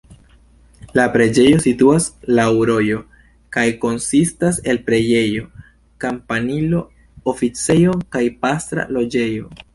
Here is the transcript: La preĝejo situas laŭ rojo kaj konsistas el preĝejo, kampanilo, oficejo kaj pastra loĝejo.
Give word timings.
La 0.99 1.03
preĝejo 1.15 1.59
situas 1.65 2.07
laŭ 2.39 2.47
rojo 2.69 2.97
kaj 3.59 3.65
konsistas 3.83 4.59
el 4.73 4.81
preĝejo, 4.89 5.45
kampanilo, 6.07 6.83
oficejo 7.35 7.97
kaj 8.17 8.27
pastra 8.45 8.91
loĝejo. 8.99 9.55